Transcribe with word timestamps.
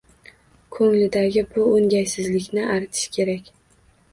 Ko’nglidagi 0.77 1.43
bu 1.51 1.67
o’ng’aysizlikni 1.75 2.67
aritish 2.77 3.07
kerak. 3.19 3.53